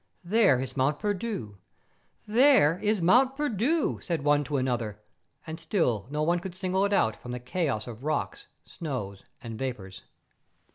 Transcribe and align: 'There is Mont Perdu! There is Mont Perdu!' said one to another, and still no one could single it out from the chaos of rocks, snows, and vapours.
'There 0.41 0.59
is 0.59 0.75
Mont 0.75 0.97
Perdu! 0.97 1.57
There 2.25 2.79
is 2.79 3.03
Mont 3.03 3.37
Perdu!' 3.37 3.99
said 4.01 4.23
one 4.23 4.43
to 4.45 4.57
another, 4.57 4.99
and 5.45 5.59
still 5.59 6.07
no 6.09 6.23
one 6.23 6.39
could 6.39 6.55
single 6.55 6.83
it 6.85 6.91
out 6.91 7.15
from 7.15 7.33
the 7.33 7.39
chaos 7.39 7.85
of 7.85 8.03
rocks, 8.03 8.47
snows, 8.65 9.21
and 9.43 9.59
vapours. 9.59 10.01